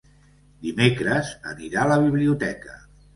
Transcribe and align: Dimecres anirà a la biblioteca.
Dimecres 0.61 1.29
anirà 1.51 1.83
a 1.83 1.91
la 1.91 1.99
biblioteca. 2.05 2.75